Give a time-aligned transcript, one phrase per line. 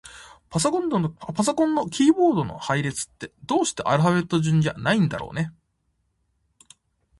[0.49, 0.89] パソコン
[1.75, 5.53] のキーボードの配列って、どうしてアルファベット順じゃないんだろうね。